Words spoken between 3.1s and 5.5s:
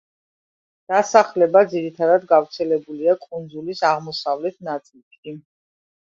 კუნძულის აღმოსავლეთ ნაწილში.